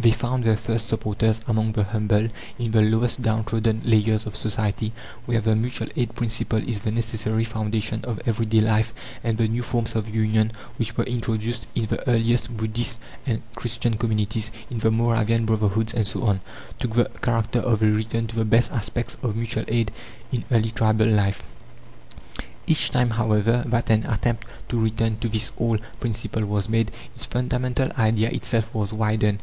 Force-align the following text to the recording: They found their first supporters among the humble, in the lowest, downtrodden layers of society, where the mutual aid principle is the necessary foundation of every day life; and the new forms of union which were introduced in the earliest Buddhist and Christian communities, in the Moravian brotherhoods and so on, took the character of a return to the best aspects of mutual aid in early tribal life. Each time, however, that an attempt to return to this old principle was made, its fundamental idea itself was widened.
They 0.00 0.10
found 0.10 0.42
their 0.42 0.56
first 0.56 0.88
supporters 0.88 1.40
among 1.46 1.70
the 1.70 1.84
humble, 1.84 2.28
in 2.58 2.72
the 2.72 2.82
lowest, 2.82 3.22
downtrodden 3.22 3.82
layers 3.84 4.26
of 4.26 4.34
society, 4.34 4.92
where 5.26 5.40
the 5.40 5.54
mutual 5.54 5.86
aid 5.94 6.12
principle 6.16 6.58
is 6.68 6.80
the 6.80 6.90
necessary 6.90 7.44
foundation 7.44 8.04
of 8.04 8.20
every 8.26 8.46
day 8.46 8.60
life; 8.60 8.92
and 9.22 9.38
the 9.38 9.46
new 9.46 9.62
forms 9.62 9.94
of 9.94 10.12
union 10.12 10.50
which 10.76 10.96
were 10.96 11.04
introduced 11.04 11.68
in 11.76 11.86
the 11.86 12.00
earliest 12.10 12.56
Buddhist 12.56 12.98
and 13.26 13.42
Christian 13.54 13.96
communities, 13.96 14.50
in 14.72 14.78
the 14.78 14.90
Moravian 14.90 15.46
brotherhoods 15.46 15.94
and 15.94 16.04
so 16.04 16.24
on, 16.24 16.40
took 16.80 16.94
the 16.94 17.04
character 17.22 17.60
of 17.60 17.80
a 17.80 17.86
return 17.86 18.26
to 18.26 18.34
the 18.34 18.44
best 18.44 18.72
aspects 18.72 19.16
of 19.22 19.36
mutual 19.36 19.66
aid 19.68 19.92
in 20.32 20.42
early 20.50 20.72
tribal 20.72 21.06
life. 21.06 21.44
Each 22.66 22.90
time, 22.90 23.10
however, 23.10 23.62
that 23.68 23.88
an 23.90 24.04
attempt 24.10 24.48
to 24.68 24.80
return 24.80 25.18
to 25.18 25.28
this 25.28 25.52
old 25.56 25.78
principle 26.00 26.44
was 26.44 26.68
made, 26.68 26.90
its 27.14 27.24
fundamental 27.24 27.92
idea 27.96 28.30
itself 28.30 28.74
was 28.74 28.92
widened. 28.92 29.38